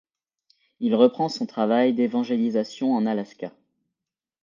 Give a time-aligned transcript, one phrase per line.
[0.79, 3.51] Il reprend son travail d’évangélisation en Alaska.